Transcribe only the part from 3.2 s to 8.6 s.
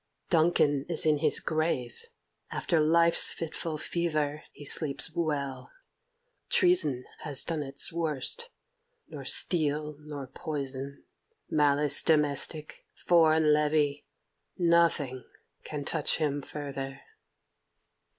fitful fever he sleeps well. Treason has done its worst;